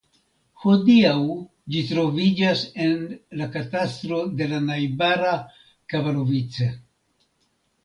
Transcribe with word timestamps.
Hodiaŭ 0.61 1.11
ĝi 1.75 1.83
troviĝas 1.89 2.63
en 2.87 3.05
la 3.43 3.49
katastro 3.57 4.23
de 4.41 4.49
la 4.55 4.63
najbara 4.71 5.37
Kovalovice. 5.95 6.73